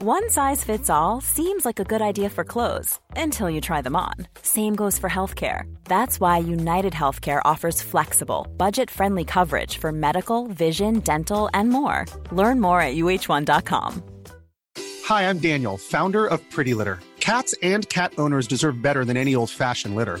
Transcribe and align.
One 0.00 0.30
size 0.30 0.64
fits 0.64 0.88
all 0.88 1.20
seems 1.20 1.66
like 1.66 1.80
a 1.80 1.84
good 1.84 2.00
idea 2.00 2.30
for 2.30 2.44
clothes 2.44 2.98
until 3.16 3.50
you 3.50 3.60
try 3.60 3.82
them 3.82 3.96
on. 3.96 4.14
Same 4.42 4.74
goes 4.74 4.98
for 4.98 5.10
healthcare. 5.10 5.64
That's 5.84 6.18
why 6.18 6.38
United 6.38 6.92
Healthcare 6.92 7.42
offers 7.44 7.82
flexible, 7.82 8.46
budget 8.56 8.90
friendly 8.90 9.24
coverage 9.24 9.76
for 9.76 9.92
medical, 9.92 10.46
vision, 10.46 11.00
dental, 11.00 11.50
and 11.52 11.68
more. 11.68 12.06
Learn 12.30 12.60
more 12.60 12.80
at 12.80 12.94
uh1.com. 12.94 14.02
Hi, 15.04 15.28
I'm 15.28 15.38
Daniel, 15.38 15.76
founder 15.76 16.26
of 16.26 16.40
Pretty 16.48 16.74
Litter. 16.74 17.00
Cats 17.20 17.54
and 17.62 17.88
cat 17.88 18.12
owners 18.18 18.46
deserve 18.46 18.80
better 18.80 19.04
than 19.04 19.16
any 19.16 19.34
old 19.34 19.50
fashioned 19.50 19.94
litter. 19.96 20.20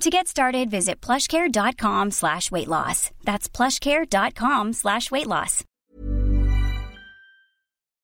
To 0.00 0.10
get 0.10 0.28
started, 0.28 0.70
visit 0.70 1.00
plushcare.com 1.00 2.12
slash 2.12 2.52
weight 2.52 2.68
loss. 2.68 3.10
That's 3.24 3.48
plushcare.com 3.48 4.72
slash 4.72 5.10
weight 5.10 5.26
loss. 5.26 5.64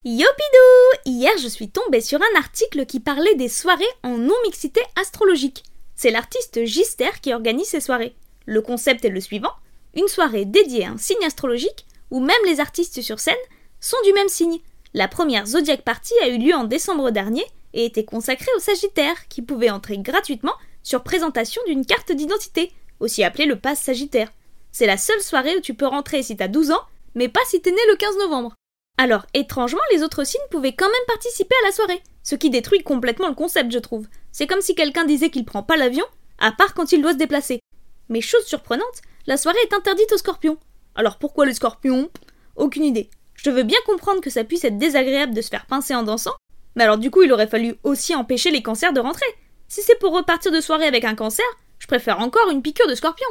Yopidou 0.05 0.99
Hier, 1.07 1.31
je 1.41 1.47
suis 1.47 1.71
tombée 1.71 2.01
sur 2.01 2.19
un 2.21 2.39
article 2.39 2.85
qui 2.85 2.99
parlait 2.99 3.37
des 3.37 3.49
soirées 3.49 3.85
en 4.03 4.19
non-mixité 4.19 4.81
astrologique. 5.01 5.63
C'est 5.95 6.11
l'artiste 6.11 6.65
Gister 6.65 7.11
qui 7.23 7.33
organise 7.33 7.69
ces 7.69 7.81
soirées. 7.81 8.17
Le 8.45 8.61
concept 8.61 9.05
est 9.05 9.11
le 9.11 9.21
suivant 9.21 9.53
une 9.95 10.09
soirée 10.09 10.47
dédiée 10.47 10.87
à 10.87 10.91
un 10.91 10.99
signe 10.99 11.25
astrologique 11.25 11.87
où 12.11 12.19
même 12.19 12.37
les 12.45 12.59
artistes 12.59 13.03
sur 13.03 13.21
scène 13.21 13.35
sont 13.79 14.03
du 14.05 14.13
même 14.15 14.29
signe. 14.29 14.59
La 14.95 15.07
première 15.07 15.47
Zodiac 15.47 15.83
Party 15.83 16.15
a 16.25 16.29
eu 16.29 16.39
lieu 16.39 16.55
en 16.55 16.65
décembre 16.65 17.13
dernier 17.13 17.45
et 17.73 17.85
était 17.85 18.05
consacrée 18.05 18.51
aux 18.57 18.61
Sagittaires 18.61 19.29
qui 19.29 19.43
pouvaient 19.43 19.71
entrer 19.71 19.99
gratuitement 19.99 20.55
sur 20.85 21.03
présentation 21.03 21.61
d'une 21.67 21.85
carte 21.85 22.13
d'identité, 22.13 22.73
aussi 23.01 23.25
appelée 23.25 23.47
le 23.47 23.59
pass 23.59 23.81
Sagittaire. 23.81 24.33
C'est 24.71 24.87
la 24.87 24.97
seule 24.97 25.21
soirée 25.21 25.57
où 25.57 25.61
tu 25.61 25.75
peux 25.75 25.87
rentrer 25.87 26.23
si 26.23 26.37
t'as 26.37 26.47
12 26.47 26.71
ans, 26.71 26.83
mais 27.17 27.29
pas 27.29 27.41
si 27.47 27.61
t'es 27.61 27.73
né 27.73 27.81
le 27.89 27.97
15 27.97 28.19
novembre. 28.19 28.55
Alors, 28.99 29.27
étrangement, 29.35 29.81
les 29.93 30.05
autres 30.05 30.25
signes 30.25 30.41
pouvaient 30.51 30.75
quand 30.75 30.87
même 30.87 30.95
participer 31.09 31.55
à 31.63 31.67
la 31.67 31.73
soirée, 31.73 32.03
ce 32.23 32.37
qui 32.37 32.51
détruit 32.51 32.85
complètement 32.85 33.29
le 33.29 33.35
concept, 33.35 33.73
je 33.73 33.79
trouve. 33.81 34.07
C'est 34.31 34.47
comme 34.47 34.61
si 34.61 34.77
quelqu'un 34.77 35.05
disait 35.05 35.31
qu'il 35.31 35.45
prend 35.45 35.65
pas 35.65 35.77
l'avion, 35.77 36.05
à 36.39 36.53
part 36.53 36.75
quand 36.75 36.93
il 36.93 37.03
doit 37.03 37.13
se 37.13 37.19
déplacer. 37.19 37.61
Mais 38.09 38.21
chose 38.21 38.45
surprenante, 38.45 39.03
la 39.27 39.37
soirée 39.37 39.59
est 39.65 39.75
interdite 39.75 40.13
aux 40.13 40.19
scorpions. 40.19 40.59
Alors 40.95 41.19
pourquoi 41.19 41.47
les 41.47 41.55
scorpions? 41.55 42.11
Aucune 42.57 42.85
idée. 42.85 43.11
Je 43.35 43.51
veux 43.51 43.63
bien 43.63 43.79
comprendre 43.87 44.21
que 44.21 44.31
ça 44.31 44.45
puisse 44.45 44.65
être 44.65 44.79
désagréable 44.79 45.35
de 45.35 45.41
se 45.41 45.49
faire 45.49 45.67
pincer 45.67 45.95
en 45.95 46.03
dansant, 46.03 46.35
mais 46.77 46.85
alors 46.85 46.99
du 46.99 47.11
coup 47.11 47.23
il 47.23 47.33
aurait 47.33 47.49
fallu 47.49 47.77
aussi 47.83 48.15
empêcher 48.15 48.51
les 48.51 48.63
cancers 48.63 48.93
de 48.93 49.01
rentrer. 49.01 49.27
Si 49.75 49.83
c'est 49.83 49.99
pour 49.99 50.13
repartir 50.13 50.53
de 50.53 50.61
soirée 50.61 50.87
avec 50.87 51.03
un 51.03 51.17
cancer, 51.17 51.45
je 51.81 51.89
préfère 51.89 52.21
encore 52.21 52.49
une 52.49 52.63
piqûre 52.63 52.87
de 52.87 52.95
scorpion. 52.95 53.27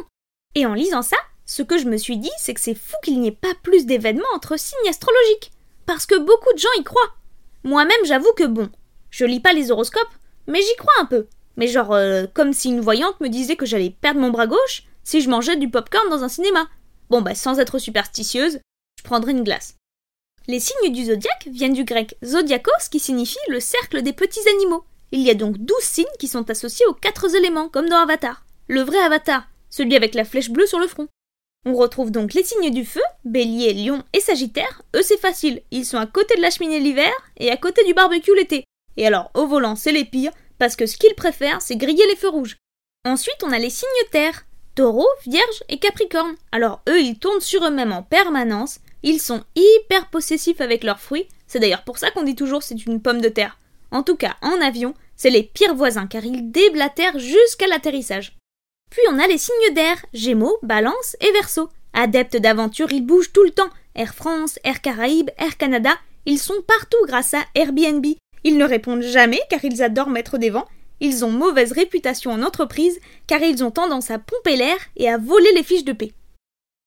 Et 0.55 0.65
en 0.65 0.73
lisant 0.73 1.01
ça, 1.01 1.15
ce 1.45 1.63
que 1.63 1.77
je 1.77 1.85
me 1.85 1.95
suis 1.95 2.17
dit, 2.17 2.33
c'est 2.37 2.53
que 2.53 2.59
c'est 2.59 2.75
fou 2.75 2.97
qu'il 3.01 3.21
n'y 3.21 3.29
ait 3.29 3.31
pas 3.31 3.53
plus 3.63 3.85
d'événements 3.85 4.25
entre 4.35 4.59
signes 4.59 4.89
astrologiques. 4.89 5.53
Parce 5.85 6.05
que 6.05 6.19
beaucoup 6.19 6.51
de 6.51 6.57
gens 6.57 6.67
y 6.77 6.83
croient. 6.83 7.15
Moi-même, 7.63 7.95
j'avoue 8.03 8.33
que 8.35 8.43
bon, 8.43 8.69
je 9.09 9.23
lis 9.23 9.39
pas 9.39 9.53
les 9.53 9.71
horoscopes, 9.71 10.01
mais 10.47 10.61
j'y 10.61 10.75
crois 10.75 10.91
un 10.99 11.05
peu. 11.05 11.27
Mais 11.55 11.67
genre, 11.67 11.93
euh, 11.93 12.25
comme 12.33 12.51
si 12.51 12.67
une 12.67 12.81
voyante 12.81 13.21
me 13.21 13.29
disait 13.29 13.55
que 13.55 13.65
j'allais 13.65 13.95
perdre 14.01 14.19
mon 14.19 14.29
bras 14.29 14.45
gauche 14.45 14.83
si 15.05 15.21
je 15.21 15.29
mangeais 15.29 15.55
du 15.55 15.69
popcorn 15.69 16.09
dans 16.09 16.25
un 16.25 16.29
cinéma. 16.29 16.67
Bon, 17.09 17.21
bah, 17.21 17.35
sans 17.35 17.59
être 17.59 17.79
superstitieuse, 17.79 18.59
je 18.99 19.03
prendrais 19.05 19.31
une 19.31 19.45
glace. 19.45 19.77
Les 20.47 20.59
signes 20.59 20.91
du 20.91 21.05
zodiaque 21.05 21.47
viennent 21.49 21.71
du 21.71 21.85
grec 21.85 22.17
zodiakos 22.21 22.89
qui 22.91 22.99
signifie 22.99 23.37
le 23.47 23.61
cercle 23.61 24.01
des 24.01 24.11
petits 24.11 24.45
animaux. 24.49 24.83
Il 25.15 25.21
y 25.21 25.29
a 25.29 25.35
donc 25.35 25.59
douze 25.59 25.83
signes 25.83 26.05
qui 26.17 26.27
sont 26.27 26.49
associés 26.49 26.87
aux 26.87 26.95
quatre 26.95 27.35
éléments, 27.35 27.69
comme 27.69 27.87
dans 27.87 27.99
Avatar. 27.99 28.43
Le 28.67 28.81
vrai 28.81 28.97
Avatar, 28.97 29.47
celui 29.69 29.95
avec 29.95 30.15
la 30.15 30.25
flèche 30.25 30.49
bleue 30.49 30.65
sur 30.65 30.79
le 30.79 30.87
front. 30.87 31.07
On 31.67 31.75
retrouve 31.75 32.09
donc 32.09 32.33
les 32.33 32.43
signes 32.43 32.71
du 32.71 32.83
feu, 32.83 32.99
bélier, 33.23 33.73
lion 33.73 34.01
et 34.13 34.19
sagittaire. 34.19 34.81
Eux, 34.95 35.03
c'est 35.03 35.19
facile, 35.19 35.61
ils 35.69 35.85
sont 35.85 35.99
à 35.99 36.07
côté 36.07 36.35
de 36.35 36.41
la 36.41 36.49
cheminée 36.49 36.79
l'hiver 36.79 37.11
et 37.37 37.51
à 37.51 37.57
côté 37.57 37.83
du 37.83 37.93
barbecue 37.93 38.35
l'été. 38.35 38.63
Et 38.97 39.05
alors, 39.05 39.29
au 39.35 39.45
volant, 39.45 39.75
c'est 39.75 39.91
les 39.91 40.03
pires, 40.03 40.31
parce 40.57 40.75
que 40.75 40.87
ce 40.87 40.97
qu'ils 40.97 41.13
préfèrent, 41.13 41.61
c'est 41.61 41.77
griller 41.77 42.07
les 42.07 42.15
feux 42.15 42.29
rouges. 42.29 42.57
Ensuite, 43.05 43.43
on 43.43 43.51
a 43.51 43.59
les 43.59 43.69
signes 43.69 43.89
terre, 44.09 44.47
taureau, 44.73 45.07
vierge 45.27 45.63
et 45.69 45.77
capricorne. 45.77 46.33
Alors, 46.51 46.81
eux, 46.89 46.99
ils 46.99 47.19
tournent 47.19 47.39
sur 47.39 47.63
eux-mêmes 47.63 47.93
en 47.93 48.01
permanence, 48.01 48.79
ils 49.03 49.21
sont 49.21 49.43
hyper 49.55 50.09
possessifs 50.09 50.59
avec 50.59 50.83
leurs 50.83 50.99
fruits, 50.99 51.27
c'est 51.45 51.59
d'ailleurs 51.59 51.83
pour 51.83 51.99
ça 51.99 52.09
qu'on 52.09 52.23
dit 52.23 52.35
toujours 52.35 52.63
c'est 52.63 52.87
une 52.87 52.99
pomme 52.99 53.21
de 53.21 53.29
terre. 53.29 53.59
En 53.91 54.01
tout 54.01 54.15
cas, 54.15 54.37
en 54.41 54.59
avion, 54.59 54.95
c'est 55.15 55.29
les 55.29 55.43
pires 55.43 55.75
voisins 55.75 56.07
car 56.07 56.25
ils 56.25 56.51
déblatèrent 56.51 57.19
jusqu'à 57.19 57.67
l'atterrissage. 57.67 58.37
Puis 58.89 59.01
on 59.09 59.19
a 59.19 59.27
les 59.27 59.37
signes 59.37 59.73
d'air, 59.73 59.97
Gémeaux, 60.13 60.57
Balance 60.61 61.17
et 61.19 61.31
Verseau. 61.31 61.69
Adeptes 61.93 62.37
d'aventure, 62.37 62.91
ils 62.91 63.05
bougent 63.05 63.33
tout 63.33 63.43
le 63.43 63.51
temps. 63.51 63.69
Air 63.95 64.13
France, 64.13 64.59
Air 64.63 64.81
Caraïbes, 64.81 65.29
Air 65.37 65.57
Canada, 65.57 65.91
ils 66.25 66.39
sont 66.39 66.61
partout 66.67 66.97
grâce 67.07 67.33
à 67.33 67.43
Airbnb. 67.55 68.05
Ils 68.43 68.57
ne 68.57 68.65
répondent 68.65 69.01
jamais 69.01 69.41
car 69.49 69.63
ils 69.63 69.81
adorent 69.81 70.09
mettre 70.09 70.37
des 70.37 70.49
vents. 70.49 70.67
Ils 70.99 71.25
ont 71.25 71.31
mauvaise 71.31 71.71
réputation 71.71 72.31
en 72.31 72.43
entreprise 72.43 72.99
car 73.27 73.41
ils 73.41 73.63
ont 73.63 73.71
tendance 73.71 74.11
à 74.11 74.19
pomper 74.19 74.55
l'air 74.55 74.77
et 74.95 75.09
à 75.09 75.17
voler 75.17 75.51
les 75.53 75.63
fiches 75.63 75.85
de 75.85 75.93
paix. 75.93 76.13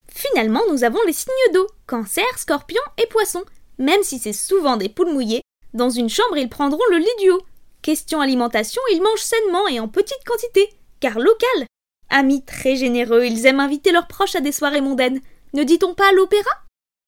Finalement, 0.09 0.63
nous 0.71 0.85
avons 0.85 1.01
les 1.07 1.13
signes 1.13 1.53
d'eau, 1.53 1.67
cancer, 1.87 2.25
scorpion 2.39 2.81
et 3.03 3.07
poisson. 3.07 3.45
Même 3.79 4.03
si 4.03 4.19
c'est 4.19 4.33
souvent 4.33 4.77
des 4.77 4.89
poules 4.89 5.13
mouillées, 5.13 5.43
dans 5.75 5.91
une 5.91 6.09
chambre 6.09 6.39
ils 6.39 6.49
prendront 6.49 6.81
le 6.91 6.99
lit 6.99 7.07
du 7.21 7.31
haut. 7.31 7.43
Question 7.87 8.21
alimentation, 8.21 8.83
ils 8.93 9.01
mangent 9.01 9.21
sainement 9.21 9.69
et 9.69 9.79
en 9.79 9.87
petite 9.87 10.25
quantité, 10.27 10.71
car 10.99 11.21
local. 11.21 11.67
Amis 12.11 12.45
très 12.45 12.75
généreux, 12.75 13.25
ils 13.25 13.47
aiment 13.47 13.61
inviter 13.61 13.93
leurs 13.93 14.09
proches 14.09 14.35
à 14.35 14.41
des 14.41 14.51
soirées 14.51 14.81
mondaines. 14.81 15.21
Ne 15.55 15.63
dit-on 15.63 15.95
pas 15.95 16.09
à 16.09 16.13
l'opéra? 16.13 16.51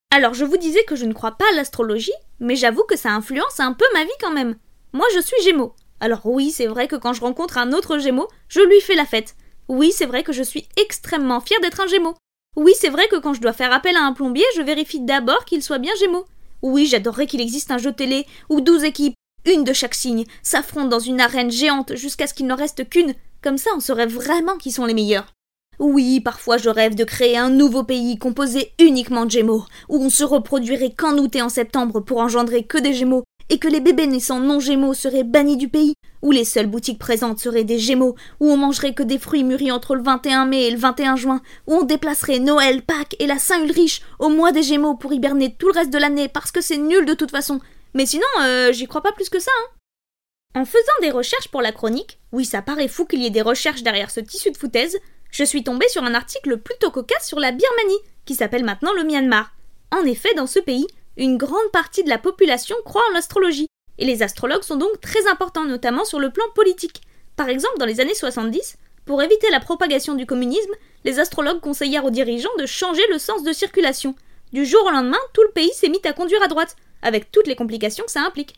Alors 0.09 0.33
je 0.33 0.45
vous 0.45 0.55
disais 0.55 0.85
que 0.85 0.95
je 0.95 1.03
ne 1.03 1.11
crois 1.11 1.33
pas 1.33 1.43
à 1.51 1.55
l'astrologie, 1.57 2.13
mais 2.39 2.55
j'avoue 2.55 2.85
que 2.85 2.95
ça 2.95 3.11
influence 3.11 3.59
un 3.59 3.73
peu 3.73 3.83
ma 3.93 4.05
vie 4.05 4.09
quand 4.21 4.31
même. 4.31 4.55
Moi 4.93 5.05
je 5.13 5.19
suis 5.19 5.43
Gémeaux. 5.43 5.75
Alors 5.99 6.21
oui, 6.23 6.49
c'est 6.49 6.67
vrai 6.67 6.87
que 6.87 6.95
quand 6.95 7.11
je 7.11 7.19
rencontre 7.19 7.57
un 7.57 7.73
autre 7.73 7.97
Gémeaux, 7.97 8.29
je 8.47 8.61
lui 8.61 8.79
fais 8.79 8.95
la 8.95 9.05
fête. 9.05 9.35
Oui, 9.67 9.91
c'est 9.91 10.05
vrai 10.05 10.23
que 10.23 10.31
je 10.31 10.43
suis 10.43 10.69
extrêmement 10.77 11.41
fière 11.41 11.59
d'être 11.59 11.81
un 11.81 11.87
Gémeaux. 11.87 12.15
Oui, 12.55 12.71
c'est 12.79 12.87
vrai 12.87 13.09
que 13.09 13.17
quand 13.17 13.33
je 13.33 13.41
dois 13.41 13.51
faire 13.51 13.73
appel 13.73 13.97
à 13.97 14.05
un 14.05 14.13
plombier, 14.13 14.45
je 14.55 14.61
vérifie 14.61 15.01
d'abord 15.01 15.43
qu'il 15.43 15.61
soit 15.61 15.77
bien 15.77 15.93
Gémeaux. 15.99 16.25
Oui, 16.61 16.85
j'adorerais 16.85 17.27
qu'il 17.27 17.41
existe 17.41 17.69
un 17.69 17.79
jeu 17.79 17.91
télé 17.91 18.25
où 18.47 18.61
douze 18.61 18.85
équipes, 18.85 19.15
une 19.45 19.63
de 19.63 19.73
chaque 19.73 19.95
signe, 19.95 20.25
s'affrontent 20.43 20.87
dans 20.87 20.99
une 20.99 21.21
arène 21.21 21.51
géante 21.51 21.95
jusqu'à 21.95 22.27
ce 22.27 22.33
qu'il 22.33 22.47
n'en 22.47 22.55
reste 22.55 22.89
qu'une. 22.89 23.13
Comme 23.41 23.57
ça, 23.57 23.69
on 23.75 23.79
saurait 23.79 24.05
vraiment 24.05 24.57
qui 24.57 24.71
sont 24.71 24.85
les 24.85 24.93
meilleurs. 24.93 25.33
Oui, 25.79 26.19
parfois 26.19 26.57
je 26.57 26.69
rêve 26.69 26.93
de 26.95 27.05
créer 27.05 27.37
un 27.37 27.49
nouveau 27.49 27.83
pays 27.83 28.17
composé 28.17 28.73
uniquement 28.79 29.25
de 29.25 29.31
Gémeaux, 29.31 29.63
où 29.87 29.97
on 30.03 30.09
se 30.09 30.25
reproduirait 30.25 30.91
qu'en 30.91 31.17
août 31.17 31.33
et 31.37 31.41
en 31.41 31.47
septembre 31.47 32.01
pour 32.01 32.17
engendrer 32.17 32.63
que 32.63 32.77
des 32.77 32.93
Gémeaux, 32.93 33.23
et 33.49 33.59
que 33.59 33.69
les 33.69 33.79
bébés 33.79 34.05
naissants 34.05 34.41
non 34.41 34.59
Gémeaux 34.59 34.93
seraient 34.93 35.23
bannis 35.23 35.55
du 35.55 35.69
pays, 35.69 35.93
où 36.21 36.31
les 36.31 36.43
seules 36.43 36.67
boutiques 36.67 36.99
présentes 36.99 37.39
seraient 37.39 37.63
des 37.63 37.79
Gémeaux, 37.79 38.15
où 38.41 38.51
on 38.51 38.57
mangerait 38.57 38.93
que 38.93 39.03
des 39.03 39.17
fruits 39.17 39.45
mûris 39.45 39.71
entre 39.71 39.95
le 39.95 40.03
21 40.03 40.45
mai 40.45 40.63
et 40.63 40.71
le 40.71 40.77
21 40.77 41.15
juin, 41.15 41.41
où 41.65 41.75
on 41.75 41.83
déplacerait 41.83 42.39
Noël, 42.39 42.81
Pâques 42.81 43.15
et 43.19 43.27
la 43.27 43.39
Saint-Ulrich 43.39 44.01
au 44.19 44.27
mois 44.27 44.51
des 44.51 44.63
Gémeaux 44.63 44.95
pour 44.95 45.13
hiberner 45.13 45.55
tout 45.57 45.67
le 45.67 45.73
reste 45.73 45.93
de 45.93 45.97
l'année 45.97 46.27
parce 46.27 46.51
que 46.51 46.61
c'est 46.61 46.77
nul 46.77 47.05
de 47.05 47.13
toute 47.13 47.31
façon. 47.31 47.61
Mais 47.93 48.05
sinon, 48.05 48.27
euh, 48.41 48.71
j'y 48.71 48.87
crois 48.87 49.01
pas 49.01 49.11
plus 49.11 49.29
que 49.29 49.39
ça, 49.39 49.51
hein. 49.59 49.75
En 50.55 50.65
faisant 50.65 50.99
des 51.01 51.11
recherches 51.11 51.49
pour 51.49 51.61
la 51.61 51.71
chronique, 51.71 52.19
oui, 52.31 52.43
ça 52.43 52.63
paraît 52.63 52.87
fou 52.87 53.05
qu'il 53.05 53.21
y 53.21 53.27
ait 53.27 53.31
des 53.31 53.43
recherches 53.43 53.83
derrière 53.83 54.09
ce 54.09 54.19
tissu 54.19 54.51
de 54.51 54.57
foutaise, 54.57 54.97
je 55.31 55.43
suis 55.43 55.63
tombée 55.63 55.87
sur 55.89 56.03
un 56.03 56.15
article 56.15 56.57
plutôt 56.57 56.89
cocasse 56.89 57.27
sur 57.27 57.39
la 57.39 57.51
Birmanie, 57.51 57.99
qui 58.25 58.33
s'appelle 58.33 58.65
maintenant 58.65 58.93
le 58.93 59.03
Myanmar. 59.03 59.51
En 59.91 60.03
effet, 60.05 60.33
dans 60.35 60.47
ce 60.47 60.59
pays, 60.59 60.87
une 61.17 61.37
grande 61.37 61.71
partie 61.71 62.03
de 62.03 62.09
la 62.09 62.17
population 62.17 62.75
croit 62.83 63.03
en 63.09 63.13
l'astrologie, 63.13 63.67
et 63.99 64.05
les 64.05 64.23
astrologues 64.23 64.63
sont 64.63 64.77
donc 64.77 65.01
très 65.01 65.27
importants, 65.27 65.65
notamment 65.65 66.05
sur 66.05 66.19
le 66.19 66.31
plan 66.31 66.45
politique. 66.55 67.01
Par 67.35 67.49
exemple, 67.49 67.77
dans 67.77 67.85
les 67.85 67.99
années 67.99 68.15
70, 68.15 68.77
pour 69.05 69.21
éviter 69.21 69.49
la 69.51 69.59
propagation 69.59 70.15
du 70.15 70.25
communisme, 70.25 70.73
les 71.03 71.19
astrologues 71.19 71.61
conseillèrent 71.61 72.05
aux 72.05 72.11
dirigeants 72.11 72.49
de 72.57 72.65
changer 72.65 73.01
le 73.11 73.19
sens 73.19 73.43
de 73.43 73.53
circulation. 73.53 74.15
Du 74.51 74.65
jour 74.65 74.83
au 74.85 74.91
lendemain, 74.91 75.19
tout 75.33 75.43
le 75.43 75.51
pays 75.51 75.71
s'est 75.73 75.89
mis 75.89 76.01
à 76.05 76.13
conduire 76.13 76.41
à 76.41 76.47
droite, 76.47 76.75
avec 77.01 77.31
toutes 77.31 77.47
les 77.47 77.55
complications 77.55 78.05
que 78.05 78.11
ça 78.11 78.25
implique. 78.25 78.55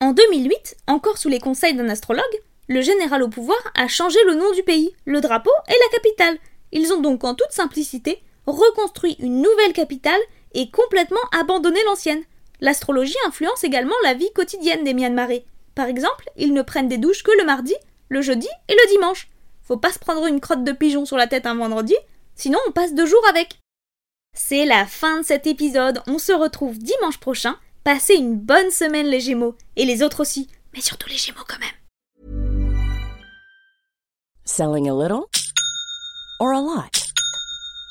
En 0.00 0.12
2008, 0.12 0.76
encore 0.86 1.18
sous 1.18 1.28
les 1.28 1.38
conseils 1.38 1.74
d'un 1.74 1.88
astrologue, 1.88 2.24
le 2.68 2.80
général 2.80 3.22
au 3.22 3.28
pouvoir 3.28 3.58
a 3.74 3.88
changé 3.88 4.18
le 4.26 4.34
nom 4.34 4.50
du 4.52 4.62
pays, 4.62 4.92
le 5.04 5.20
drapeau 5.20 5.50
et 5.68 5.72
la 5.72 5.98
capitale. 5.98 6.38
Ils 6.72 6.92
ont 6.92 7.00
donc 7.00 7.24
en 7.24 7.34
toute 7.34 7.52
simplicité 7.52 8.22
reconstruit 8.46 9.16
une 9.18 9.40
nouvelle 9.40 9.72
capitale 9.72 10.20
et 10.54 10.70
complètement 10.70 11.20
abandonné 11.38 11.78
l'ancienne. 11.86 12.24
L'astrologie 12.60 13.16
influence 13.26 13.64
également 13.64 13.94
la 14.04 14.14
vie 14.14 14.32
quotidienne 14.32 14.84
des 14.84 14.94
Myanmarais. 14.94 15.44
Par 15.74 15.86
exemple, 15.86 16.30
ils 16.36 16.52
ne 16.52 16.62
prennent 16.62 16.88
des 16.88 16.98
douches 16.98 17.22
que 17.22 17.36
le 17.38 17.44
mardi, 17.44 17.74
le 18.08 18.22
jeudi 18.22 18.48
et 18.68 18.74
le 18.74 18.88
dimanche. 18.90 19.28
Faut 19.62 19.76
pas 19.76 19.92
se 19.92 19.98
prendre 19.98 20.26
une 20.26 20.40
crotte 20.40 20.64
de 20.64 20.72
pigeon 20.72 21.04
sur 21.04 21.16
la 21.16 21.26
tête 21.26 21.46
un 21.46 21.54
vendredi, 21.54 21.94
sinon 22.34 22.58
on 22.68 22.72
passe 22.72 22.94
deux 22.94 23.06
jours 23.06 23.26
avec. 23.28 23.58
C'est 24.34 24.64
la 24.64 24.86
fin 24.86 25.20
de 25.20 25.24
cet 25.24 25.46
épisode, 25.46 26.02
on 26.06 26.18
se 26.18 26.32
retrouve 26.32 26.78
dimanche 26.78 27.18
prochain. 27.18 27.56
Passez 27.84 28.14
une 28.14 28.36
bonne 28.36 28.70
semaine 28.70 29.06
les 29.06 29.18
Gémeaux, 29.18 29.56
et 29.74 29.84
les 29.84 30.04
autres 30.04 30.20
aussi, 30.20 30.46
mais 30.72 30.80
surtout 30.80 31.08
les 31.08 31.16
Gémeaux 31.16 31.44
quand 31.48 31.58
même. 31.58 31.68
Selling 34.44 34.88
a 34.88 34.94
little 34.94 35.28
or 36.38 36.52
a 36.52 36.60
lot? 36.60 37.12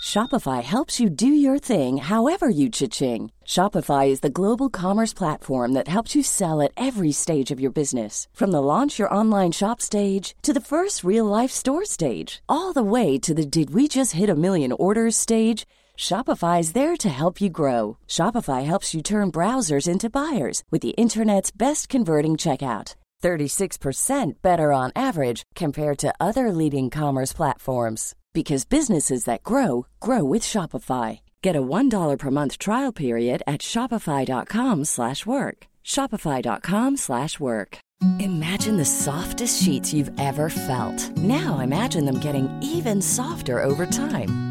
Shopify 0.01 0.63
helps 0.63 0.99
you 0.99 1.09
do 1.09 1.27
your 1.27 1.59
thing 1.59 1.97
however 1.97 2.49
you 2.49 2.69
cha-ching. 2.69 3.31
Shopify 3.45 4.07
is 4.07 4.21
the 4.21 4.29
global 4.29 4.69
commerce 4.69 5.13
platform 5.13 5.73
that 5.73 5.89
helps 5.89 6.15
you 6.15 6.23
sell 6.23 6.61
at 6.61 6.71
every 6.77 7.11
stage 7.11 7.51
of 7.51 7.59
your 7.59 7.71
business. 7.71 8.29
From 8.33 8.51
the 8.51 8.61
launch 8.61 8.97
your 8.97 9.13
online 9.13 9.51
shop 9.51 9.81
stage 9.81 10.35
to 10.43 10.53
the 10.53 10.61
first 10.61 11.03
real 11.03 11.25
life 11.25 11.51
store 11.51 11.83
stage, 11.83 12.41
all 12.47 12.71
the 12.71 12.81
way 12.81 13.19
to 13.19 13.33
the 13.33 13.45
did 13.45 13.73
we 13.73 13.89
just 13.89 14.13
hit 14.13 14.29
a 14.29 14.35
million 14.35 14.71
orders 14.71 15.17
stage. 15.17 15.65
Shopify 15.97 16.59
is 16.59 16.73
there 16.73 16.97
to 16.97 17.09
help 17.09 17.39
you 17.39 17.49
grow. 17.49 17.97
Shopify 18.07 18.65
helps 18.65 18.93
you 18.93 19.01
turn 19.01 19.31
browsers 19.31 19.87
into 19.87 20.09
buyers 20.09 20.63
with 20.71 20.81
the 20.81 20.97
internet's 20.97 21.51
best 21.51 21.87
converting 21.89 22.33
checkout. 22.33 22.95
36% 23.21 24.41
better 24.41 24.73
on 24.73 24.91
average 24.95 25.43
compared 25.55 25.99
to 25.99 26.13
other 26.19 26.51
leading 26.51 26.89
commerce 26.89 27.31
platforms 27.31 28.15
because 28.33 28.65
businesses 28.65 29.25
that 29.25 29.43
grow 29.43 29.85
grow 29.99 30.23
with 30.23 30.41
Shopify. 30.41 31.19
Get 31.41 31.55
a 31.55 31.61
$1 31.61 32.17
per 32.17 32.31
month 32.31 32.57
trial 32.57 32.91
period 32.91 33.43
at 33.45 33.61
shopify.com/work. 33.61 35.67
shopify.com/work. 35.83 37.77
Imagine 38.19 38.77
the 38.77 38.85
softest 38.85 39.61
sheets 39.61 39.93
you've 39.93 40.11
ever 40.19 40.49
felt. 40.49 41.11
Now 41.17 41.59
imagine 41.59 42.05
them 42.05 42.19
getting 42.19 42.49
even 42.63 43.01
softer 43.01 43.63
over 43.63 43.85
time. 43.85 44.50